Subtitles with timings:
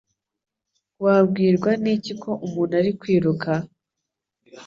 [1.03, 3.51] Wabwirwa n'iki ko umuntu ari kwiruka?